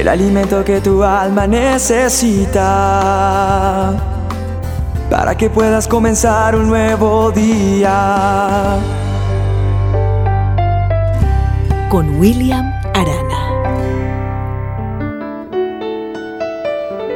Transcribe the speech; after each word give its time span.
el 0.00 0.08
alimento 0.08 0.64
que 0.64 0.80
tu 0.80 1.04
alma 1.04 1.46
necesita 1.46 2.58
para 5.10 5.36
que 5.36 5.50
puedas 5.50 5.86
comenzar 5.86 6.56
un 6.56 6.68
nuevo 6.68 7.30
día. 7.30 8.78
Con 11.90 12.18
William 12.18 12.72
Arana. 12.94 13.50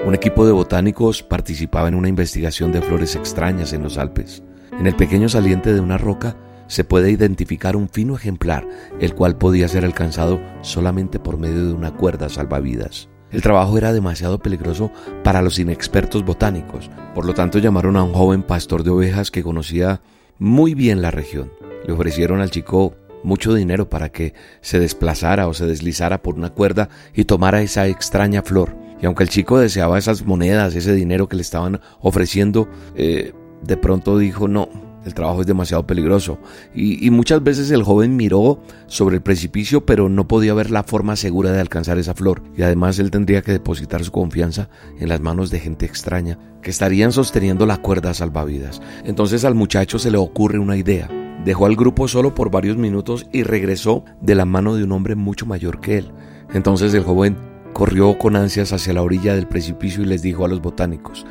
Un 0.04 0.14
equipo 0.14 0.44
de 0.44 0.52
botánicos 0.52 1.22
participaba 1.22 1.88
en 1.88 1.94
una 1.94 2.10
investigación 2.10 2.70
de 2.70 2.82
flores 2.82 3.16
extrañas 3.16 3.72
en 3.72 3.82
los 3.82 3.96
Alpes. 3.96 4.42
En 4.78 4.86
el 4.86 4.94
pequeño 4.94 5.30
saliente 5.30 5.72
de 5.72 5.80
una 5.80 5.96
roca 5.96 6.36
se 6.66 6.84
puede 6.84 7.10
identificar 7.10 7.76
un 7.76 7.88
fino 7.88 8.16
ejemplar, 8.16 8.66
el 9.00 9.14
cual 9.14 9.36
podía 9.36 9.68
ser 9.68 9.84
alcanzado 9.84 10.40
solamente 10.62 11.18
por 11.18 11.38
medio 11.38 11.66
de 11.66 11.72
una 11.72 11.94
cuerda 11.94 12.28
salvavidas. 12.28 13.08
El 13.30 13.42
trabajo 13.42 13.76
era 13.76 13.92
demasiado 13.92 14.38
peligroso 14.38 14.92
para 15.24 15.42
los 15.42 15.58
inexpertos 15.58 16.24
botánicos, 16.24 16.90
por 17.14 17.24
lo 17.24 17.34
tanto 17.34 17.58
llamaron 17.58 17.96
a 17.96 18.04
un 18.04 18.12
joven 18.12 18.42
pastor 18.42 18.84
de 18.84 18.90
ovejas 18.90 19.30
que 19.30 19.42
conocía 19.42 20.02
muy 20.38 20.74
bien 20.74 21.02
la 21.02 21.10
región. 21.10 21.52
Le 21.86 21.92
ofrecieron 21.92 22.40
al 22.40 22.50
chico 22.50 22.94
mucho 23.24 23.54
dinero 23.54 23.88
para 23.88 24.10
que 24.10 24.34
se 24.60 24.78
desplazara 24.78 25.48
o 25.48 25.54
se 25.54 25.66
deslizara 25.66 26.22
por 26.22 26.36
una 26.36 26.50
cuerda 26.50 26.88
y 27.14 27.24
tomara 27.24 27.62
esa 27.62 27.88
extraña 27.88 28.42
flor. 28.42 28.76
Y 29.02 29.06
aunque 29.06 29.24
el 29.24 29.30
chico 29.30 29.58
deseaba 29.58 29.98
esas 29.98 30.24
monedas, 30.24 30.74
ese 30.74 30.92
dinero 30.92 31.28
que 31.28 31.36
le 31.36 31.42
estaban 31.42 31.80
ofreciendo, 32.00 32.68
eh, 32.94 33.32
de 33.62 33.76
pronto 33.76 34.18
dijo, 34.18 34.46
no, 34.46 34.68
el 35.04 35.14
trabajo 35.14 35.40
es 35.40 35.46
demasiado 35.46 35.86
peligroso. 35.86 36.38
Y, 36.74 37.10
muchas 37.10 37.42
veces 37.42 37.70
el 37.70 37.82
joven 37.82 38.16
miró 38.16 38.60
sobre 38.86 39.16
el 39.16 39.22
precipicio, 39.22 39.84
pero 39.84 40.08
no 40.08 40.26
podía 40.26 40.54
ver 40.54 40.70
la 40.70 40.82
forma 40.82 41.16
segura 41.16 41.52
de 41.52 41.60
alcanzar 41.60 41.98
esa 41.98 42.14
flor. 42.14 42.42
Y 42.56 42.62
además 42.62 42.98
él 42.98 43.10
tendría 43.10 43.42
que 43.42 43.52
depositar 43.52 44.04
su 44.04 44.12
confianza 44.12 44.68
en 44.98 45.08
las 45.08 45.20
manos 45.20 45.50
de 45.50 45.60
gente 45.60 45.86
extraña 45.86 46.38
que 46.62 46.70
estarían 46.70 47.12
sosteniendo 47.12 47.66
la 47.66 47.76
cuerda 47.76 48.14
salvavidas. 48.14 48.80
Entonces 49.04 49.44
al 49.44 49.54
muchacho 49.54 49.98
se 49.98 50.10
le 50.10 50.18
ocurre 50.18 50.58
una 50.58 50.76
idea. 50.76 51.08
Dejó 51.44 51.66
al 51.66 51.76
grupo 51.76 52.08
solo 52.08 52.34
por 52.34 52.50
varios 52.50 52.76
minutos 52.78 53.26
y 53.32 53.42
regresó 53.42 54.04
de 54.22 54.34
la 54.34 54.46
mano 54.46 54.74
de 54.74 54.84
un 54.84 54.92
hombre 54.92 55.14
mucho 55.14 55.44
mayor 55.44 55.80
que 55.80 55.98
él. 55.98 56.10
Entonces 56.54 56.94
el 56.94 57.04
joven 57.04 57.36
corrió 57.74 58.16
con 58.16 58.36
ansias 58.36 58.72
hacia 58.72 58.94
la 58.94 59.02
orilla 59.02 59.34
del 59.34 59.46
precipicio 59.46 60.02
y 60.02 60.06
les 60.06 60.22
dijo 60.22 60.44
a 60.44 60.48
los 60.48 60.62
botánicos, 60.62 61.26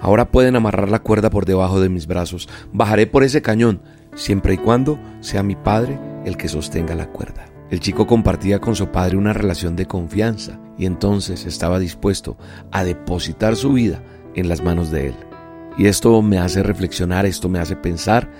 Ahora 0.00 0.30
pueden 0.30 0.56
amarrar 0.56 0.90
la 0.90 1.00
cuerda 1.00 1.30
por 1.30 1.44
debajo 1.44 1.80
de 1.80 1.88
mis 1.88 2.06
brazos. 2.06 2.48
Bajaré 2.72 3.06
por 3.06 3.24
ese 3.24 3.42
cañón, 3.42 3.82
siempre 4.14 4.54
y 4.54 4.58
cuando 4.58 4.98
sea 5.20 5.42
mi 5.42 5.56
padre 5.56 5.98
el 6.24 6.36
que 6.36 6.48
sostenga 6.48 6.94
la 6.94 7.10
cuerda. 7.10 7.46
El 7.70 7.80
chico 7.80 8.06
compartía 8.06 8.60
con 8.60 8.74
su 8.74 8.88
padre 8.88 9.16
una 9.16 9.32
relación 9.32 9.76
de 9.76 9.86
confianza 9.86 10.58
y 10.78 10.86
entonces 10.86 11.44
estaba 11.44 11.78
dispuesto 11.78 12.38
a 12.70 12.84
depositar 12.84 13.56
su 13.56 13.72
vida 13.72 14.02
en 14.34 14.48
las 14.48 14.62
manos 14.62 14.90
de 14.90 15.08
él. 15.08 15.14
Y 15.76 15.86
esto 15.86 16.22
me 16.22 16.38
hace 16.38 16.62
reflexionar, 16.62 17.26
esto 17.26 17.48
me 17.48 17.58
hace 17.58 17.76
pensar 17.76 18.30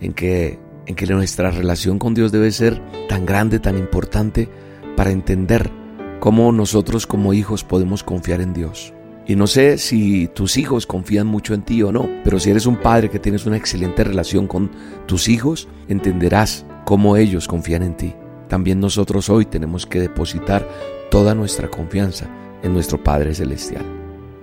en 0.00 0.14
que, 0.14 0.58
en 0.86 0.94
que 0.94 1.06
nuestra 1.06 1.50
relación 1.50 1.98
con 1.98 2.14
Dios 2.14 2.32
debe 2.32 2.50
ser 2.50 2.80
tan 3.08 3.26
grande, 3.26 3.58
tan 3.58 3.76
importante 3.76 4.48
para 4.96 5.10
entender 5.10 5.70
cómo 6.18 6.50
nosotros 6.50 7.06
como 7.06 7.34
hijos 7.34 7.64
podemos 7.64 8.02
confiar 8.02 8.40
en 8.40 8.54
Dios. 8.54 8.94
Y 9.28 9.36
no 9.36 9.46
sé 9.46 9.76
si 9.76 10.26
tus 10.28 10.56
hijos 10.56 10.86
confían 10.86 11.26
mucho 11.26 11.52
en 11.52 11.60
ti 11.60 11.82
o 11.82 11.92
no, 11.92 12.08
pero 12.24 12.40
si 12.40 12.48
eres 12.48 12.64
un 12.64 12.76
padre 12.76 13.10
que 13.10 13.18
tienes 13.18 13.44
una 13.44 13.58
excelente 13.58 14.02
relación 14.02 14.46
con 14.46 14.70
tus 15.04 15.28
hijos, 15.28 15.68
entenderás 15.86 16.64
cómo 16.86 17.18
ellos 17.18 17.46
confían 17.46 17.82
en 17.82 17.94
ti. 17.94 18.14
También 18.48 18.80
nosotros 18.80 19.28
hoy 19.28 19.44
tenemos 19.44 19.84
que 19.84 20.00
depositar 20.00 20.66
toda 21.10 21.34
nuestra 21.34 21.68
confianza 21.68 22.26
en 22.62 22.72
nuestro 22.72 23.04
Padre 23.04 23.34
Celestial. 23.34 23.84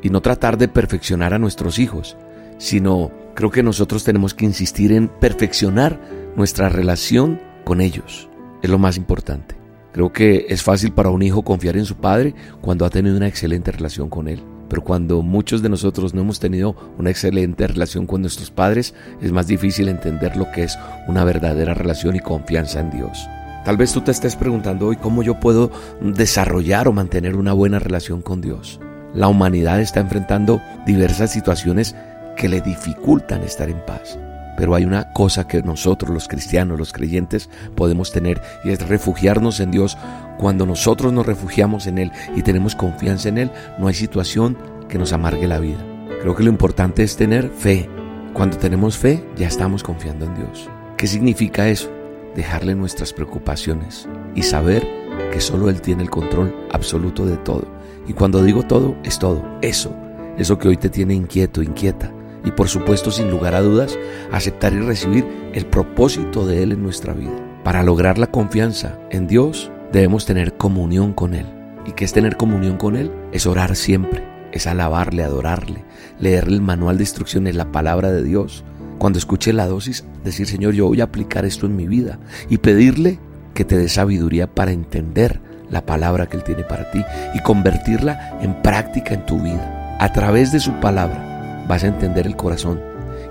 Y 0.04 0.12
no 0.12 0.22
tratar 0.22 0.56
de 0.56 0.68
perfeccionar 0.68 1.34
a 1.34 1.40
nuestros 1.40 1.80
hijos, 1.80 2.16
sino 2.60 3.12
creo 3.34 3.50
que 3.50 3.64
nosotros 3.64 4.04
tenemos 4.04 4.36
que 4.36 4.46
insistir 4.46 4.92
en 4.92 5.08
perfeccionar 5.08 6.00
nuestra 6.36 6.70
relación 6.70 7.42
con 7.64 7.82
ellos. 7.82 8.30
Es 8.62 8.70
lo 8.70 8.78
más 8.78 8.98
importante. 8.98 9.56
Creo 9.94 10.14
que 10.14 10.46
es 10.48 10.62
fácil 10.62 10.92
para 10.92 11.10
un 11.10 11.24
hijo 11.24 11.42
confiar 11.42 11.76
en 11.76 11.86
su 11.86 11.96
padre 11.96 12.36
cuando 12.62 12.86
ha 12.86 12.92
tenido 12.92 13.18
una 13.18 13.28
excelente 13.28 13.72
relación 13.72 14.10
con 14.10 14.28
él. 14.28 14.44
Pero 14.70 14.84
cuando 14.84 15.22
muchos 15.22 15.62
de 15.62 15.70
nosotros 15.70 16.14
no 16.14 16.22
hemos 16.22 16.40
tenido 16.40 16.76
una 16.98 17.10
excelente 17.10 17.68
relación 17.68 18.08
con 18.08 18.22
nuestros 18.22 18.52
padres, 18.52 18.94
es 19.22 19.32
más 19.32 19.48
difícil 19.48 19.88
entender 19.88 20.36
lo 20.36 20.52
que 20.52 20.64
es 20.64 20.78
una 21.08 21.24
verdadera 21.24 21.74
relación 21.74 22.16
y 22.16 22.20
confianza 22.20 22.80
en 22.80 22.92
Dios. 22.92 23.28
Tal 23.64 23.78
vez 23.78 23.94
tú 23.94 24.02
te 24.02 24.12
estés 24.12 24.36
preguntando 24.36 24.88
hoy 24.88 24.96
cómo 24.96 25.24
yo 25.24 25.40
puedo 25.40 25.72
desarrollar 26.02 26.88
o 26.88 26.94
mantener 26.94 27.36
una 27.36 27.54
buena 27.54 27.80
relación 27.80 28.22
con 28.22 28.42
Dios. 28.42 28.80
La 29.14 29.28
humanidad 29.28 29.82
está 29.82 30.02
enfrentando 30.02 30.62
diversas 30.86 31.32
situaciones 31.32 31.96
que 32.38 32.50
le 32.50 32.62
dificultan 32.62 33.44
estar 33.44 33.70
en 33.70 33.84
paz. 33.86 34.20
Pero 34.58 34.76
hay 34.76 34.86
una 34.86 35.12
cosa 35.12 35.48
que 35.48 35.62
nosotros 35.62 36.12
los 36.12 36.28
cristianos, 36.28 36.80
los 36.80 36.94
creyentes, 36.94 37.50
podemos 37.76 38.12
tener 38.12 38.42
y 38.64 38.72
es 38.72 38.88
refugiarnos 38.88 39.60
en 39.60 39.72
Dios. 39.72 39.98
Cuando 40.38 40.66
nosotros 40.66 41.12
nos 41.14 41.26
refugiamos 41.26 41.88
en 41.88 41.98
Él 41.98 42.12
y 42.36 42.42
tenemos 42.42 42.76
confianza 42.76 43.30
en 43.30 43.38
Él, 43.38 43.52
no 43.78 43.88
hay 43.88 43.94
situación 43.94 44.58
que 44.88 44.98
nos 44.98 45.14
amargue 45.14 45.48
la 45.48 45.60
vida. 45.60 45.84
Creo 46.22 46.36
que 46.36 46.44
lo 46.44 46.50
importante 46.50 47.04
es 47.04 47.16
tener 47.18 47.50
fe. 47.50 47.90
Cuando 48.34 48.58
tenemos 48.58 48.98
fe, 48.98 49.24
ya 49.36 49.48
estamos 49.48 49.84
confiando 49.84 50.26
en 50.26 50.36
Dios. 50.36 50.70
¿Qué 50.98 51.08
significa 51.08 51.70
eso? 51.70 51.92
Dejarle 52.36 52.76
nuestras 52.76 53.14
preocupaciones 53.14 54.08
y 54.34 54.44
saber 54.44 54.86
que 55.32 55.40
solo 55.40 55.70
Él 55.70 55.82
tiene 55.82 56.04
el 56.04 56.10
control 56.10 56.54
absoluto 56.72 57.26
de 57.26 57.38
todo. 57.38 57.68
Y 58.08 58.14
cuando 58.14 58.44
digo 58.44 58.64
todo, 58.64 58.96
es 59.04 59.20
todo. 59.20 59.44
Eso, 59.62 59.96
eso 60.38 60.58
que 60.58 60.68
hoy 60.68 60.78
te 60.78 60.90
tiene 60.90 61.14
inquieto, 61.14 61.62
inquieta 61.62 62.12
y 62.46 62.52
por 62.52 62.70
supuesto 62.70 63.12
sin 63.12 63.30
lugar 63.30 63.56
a 63.56 63.62
dudas 63.62 63.98
aceptar 64.32 64.74
y 64.74 64.80
recibir 64.80 65.26
el 65.54 65.66
propósito 65.66 66.46
de 66.46 66.64
Él 66.64 66.72
en 66.72 66.84
nuestra 66.84 67.14
vida. 67.14 67.36
Para 67.64 67.84
lograr 67.84 68.18
la 68.18 68.28
confianza 68.28 69.00
en 69.10 69.28
Dios 69.28 69.72
debemos 69.92 70.26
tener 70.26 70.56
comunión 70.56 71.14
con 71.14 71.34
Él. 71.34 71.48
¿Y 71.86 71.92
qué 71.92 72.06
es 72.06 72.14
tener 72.14 72.38
comunión 72.38 72.78
con 72.78 72.96
Él? 72.96 73.12
Es 73.32 73.48
orar 73.48 73.76
siempre, 73.76 74.24
es 74.52 74.68
alabarle, 74.68 75.24
adorarle, 75.24 75.84
leerle 76.20 76.56
el 76.56 76.62
manual 76.62 76.98
de 76.98 77.04
instrucciones, 77.04 77.56
la 77.56 77.72
palabra 77.72 78.12
de 78.12 78.24
Dios. 78.24 78.64
Cuando 78.98 79.20
escuche 79.20 79.52
la 79.52 79.68
dosis, 79.68 80.06
decir 80.24 80.48
Señor, 80.48 80.74
yo 80.74 80.88
voy 80.88 81.02
a 81.02 81.06
aplicar 81.06 81.46
esto 81.46 81.66
en 81.66 81.76
mi 81.76 81.88
vida 81.88 82.20
y 82.50 82.60
pedirle 82.60 83.20
que 83.54 83.66
te 83.66 83.78
dé 83.78 83.90
sabiduría 83.90 84.48
para 84.48 84.72
entender 84.72 85.42
la 85.70 85.86
palabra 85.86 86.28
que 86.28 86.38
Él 86.38 86.44
tiene 86.44 86.64
para 86.64 86.92
ti 86.92 87.04
y 87.34 87.40
convertirla 87.42 88.38
en 88.42 88.62
práctica 88.62 89.14
en 89.14 89.26
tu 89.26 89.42
vida. 89.42 89.98
A 90.00 90.12
través 90.14 90.52
de 90.52 90.60
su 90.60 90.72
palabra 90.80 91.35
vas 91.68 91.84
a 91.84 91.88
entender 91.88 92.28
el 92.28 92.36
corazón 92.36 92.82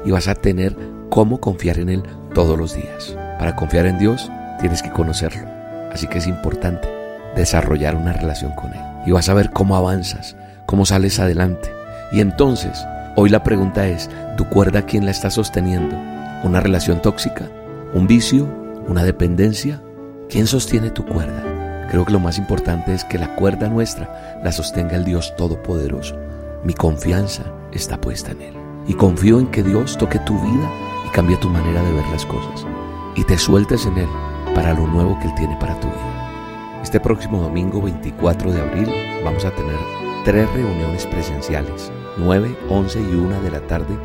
y 0.05 0.11
vas 0.11 0.29
a 0.29 0.35
tener 0.35 0.77
cómo 1.11 1.41
confiar 1.41 1.79
en 1.79 1.89
Él 1.89 2.03
todos 2.35 2.59
los 2.59 2.75
días. 2.75 3.17
Para 3.39 3.57
confiar 3.57 3.87
en 3.87 3.99
Dios 3.99 4.31
tienes 4.61 4.83
que 4.83 4.91
conocerlo. 4.91 5.49
Así 5.93 6.07
que 6.07 6.19
es 6.19 6.27
importante 6.27 6.89
desarrollar 7.37 7.95
una 7.95 8.13
relación 8.13 8.53
con 8.53 8.73
Él. 8.73 8.81
Y 9.07 9.13
vas 9.13 9.29
a 9.29 9.35
ver 9.35 9.51
cómo 9.51 9.77
avanzas, 9.77 10.37
cómo 10.67 10.87
sales 10.87 11.21
adelante. 11.21 11.71
Y 12.13 12.21
entonces, 12.21 12.85
hoy 13.17 13.29
la 13.31 13.43
pregunta 13.43 13.87
es, 13.87 14.11
¿tu 14.37 14.49
cuerda 14.49 14.83
quién 14.83 15.05
la 15.05 15.11
está 15.11 15.31
sosteniendo? 15.31 15.97
¿Una 16.43 16.61
relación 16.61 17.01
tóxica? 17.03 17.49
¿Un 17.93 18.07
vicio? 18.07 18.47
¿Una 18.89 19.05
dependencia? 19.05 19.81
¿Quién 20.29 20.47
sostiene 20.47 20.91
tu 20.91 21.05
cuerda? 21.07 21.87
Creo 21.91 22.05
que 22.05 22.13
lo 22.13 22.21
más 22.21 22.39
importante 22.39 22.93
es 22.93 23.05
que 23.05 23.19
la 23.19 23.37
cuerda 23.37 23.69
nuestra 23.69 24.41
la 24.43 24.53
sostenga 24.53 24.97
el 24.97 25.05
Dios 25.05 25.35
Todopoderoso. 25.37 26.17
Mi 26.65 26.75
confianza 26.75 27.45
está 27.75 28.01
puesta 28.01 28.33
en 28.33 28.43
Él. 28.43 28.55
Y 28.87 28.95
confío 28.95 29.41
en 29.41 29.49
que 29.49 29.63
Dios 29.63 29.99
toque 29.99 30.19
tu 30.21 30.35
vida 30.35 30.71
y 31.07 31.11
cambie 31.11 31.37
tu 31.37 31.49
manera 31.49 31.83
de 31.83 31.93
ver 31.93 32.07
las 32.09 32.25
cosas. 32.27 32.67
Y 33.15 33.25
te 33.25 33.37
sueltes 33.39 33.87
en 33.87 33.99
Él 33.99 34.09
para 34.55 34.73
lo 34.73 34.87
nuevo 34.87 35.19
que 35.21 35.29
Él 35.29 35.35
tiene 35.35 35.57
para 35.57 35.79
tu 35.81 35.89
vida. 35.89 36.81
Este 36.83 37.01
próximo 37.01 37.41
domingo 37.41 37.81
24 37.83 38.53
de 38.53 38.61
abril 38.61 38.89
vamos 39.25 39.45
a 39.45 39.51
tener 39.51 39.77
tres 40.25 40.51
reuniones 40.53 41.07
presenciales, 41.07 41.91
9, 42.19 42.57
11 42.69 43.01
y 43.01 43.15
1 43.15 43.43
de 43.43 43.51
la 43.51 43.61
tarde 43.67 43.99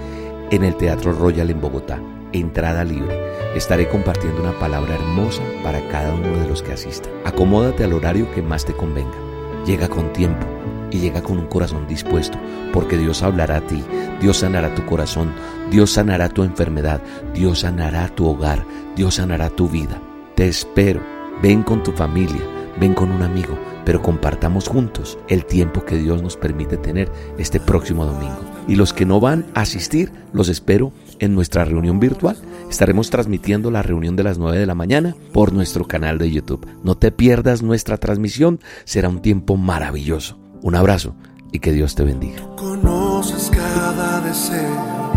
en 0.52 0.64
el 0.64 0.76
Teatro 0.76 1.12
Royal 1.14 1.50
en 1.50 1.62
Bogotá. 1.62 2.00
Entrada 2.32 2.84
libre. 2.84 3.20
Estaré 3.56 3.90
compartiendo 3.90 4.42
una 4.42 4.58
palabra 4.60 4.96
hermosa 4.96 5.42
para 5.64 5.86
cada 5.90 6.14
uno 6.14 6.38
de 6.38 6.48
los 6.48 6.62
que 6.62 6.74
asistan. 6.74 7.12
Acomódate 7.26 7.84
al 7.84 7.94
horario 7.94 8.32
que 8.32 8.42
más 8.42 8.66
te 8.66 8.74
convenga. 8.74 9.18
Llega 9.66 9.88
con 9.88 10.14
tiempo 10.14 10.46
y 10.92 11.00
llega 11.00 11.22
con 11.22 11.38
un 11.38 11.48
corazón 11.48 11.88
dispuesto, 11.88 12.38
porque 12.74 12.98
Dios 12.98 13.24
hablará 13.24 13.58
a 13.58 13.62
ti, 13.62 13.84
Dios 14.22 14.38
sanará 14.38 14.74
tu 14.76 14.86
corazón, 14.86 15.34
Dios 15.72 15.92
sanará 15.92 16.30
tu 16.30 16.44
enfermedad, 16.44 17.02
Dios 17.34 17.60
sanará 17.60 18.08
tu 18.10 18.28
hogar, 18.28 18.66
Dios 18.96 19.16
sanará 19.16 19.50
tu 19.50 19.68
vida. 19.68 20.02
Te 20.36 20.48
espero, 20.48 21.02
ven 21.42 21.64
con 21.64 21.84
tu 21.84 21.92
familia, 21.92 22.42
ven 22.80 22.94
con 22.94 23.12
un 23.12 23.24
amigo, 23.24 23.58
pero 23.86 24.02
compartamos 24.02 24.68
juntos 24.68 25.18
el 25.28 25.46
tiempo 25.46 25.86
que 25.86 25.98
Dios 25.98 26.22
nos 26.22 26.38
permite 26.38 26.78
tener 26.78 27.12
este 27.38 27.60
próximo 27.60 28.06
domingo. 28.06 28.40
Y 28.68 28.76
los 28.76 28.94
que 28.94 29.06
no 29.06 29.20
van 29.20 29.46
a 29.56 29.62
asistir, 29.62 30.12
los 30.32 30.50
espero 30.50 30.92
en 31.20 31.36
nuestra 31.36 31.66
reunión 31.66 32.00
virtual. 32.00 32.38
Estaremos 32.70 33.10
transmitiendo 33.10 33.72
la 33.72 33.82
reunión 33.82 34.16
de 34.16 34.24
las 34.24 34.38
9 34.38 34.60
de 34.60 34.66
la 34.66 34.76
mañana 34.76 35.16
por 35.34 35.54
nuestro 35.54 35.88
canal 35.88 36.18
de 36.18 36.32
YouTube. 36.32 36.68
No 36.84 36.96
te 36.96 37.12
pierdas 37.12 37.64
nuestra 37.64 37.98
transmisión, 37.98 38.60
será 38.86 39.10
un 39.10 39.22
tiempo 39.22 39.58
maravilloso. 39.58 40.39
Un 40.62 40.76
abrazo 40.76 41.16
y 41.52 41.60
que 41.60 41.72
Dios 41.72 41.96
te 41.96 42.04
bendiga. 42.04 42.44
conoces 42.56 43.50
cada 43.50 44.22
deseo, 44.22 45.12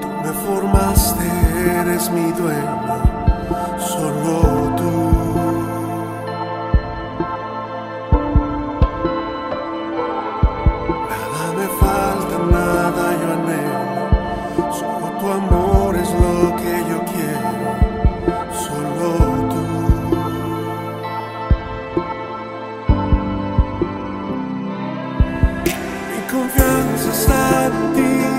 tú 0.00 0.08
me 0.08 0.32
formaste, 0.46 1.24
eres 1.80 2.10
mi 2.10 2.32
dueño, 2.32 2.76
solo 3.78 4.74
tú. 4.76 4.90
Nada 11.10 11.42
me 11.58 11.66
falta, 11.80 12.36
nada 12.50 13.04
yo 13.20 13.28
anhelo, 13.38 14.72
solo 14.72 15.06
tu 15.20 15.26
amor 15.30 15.59
confianza 26.30 27.10
está 27.10 27.66
en 27.66 27.94
ti, 27.94 28.29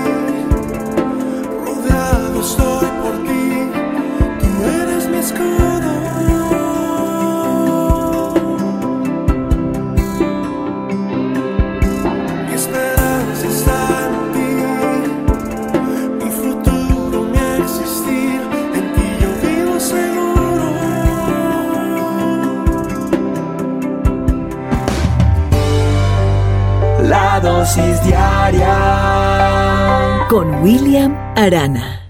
Con 30.28 30.62
William 30.64 31.14
Arana. 31.36 32.01